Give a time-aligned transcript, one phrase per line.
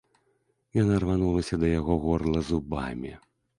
[0.77, 3.17] Яна рванулася да яго горла зубамі.